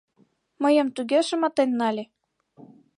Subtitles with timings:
[0.63, 2.03] Мыйым туге шыматен нале.